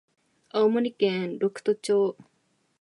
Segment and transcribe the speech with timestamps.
[0.49, 2.17] 青森県六戸町